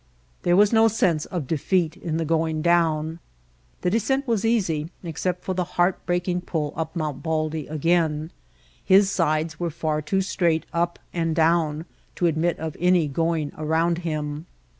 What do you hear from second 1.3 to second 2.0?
defeat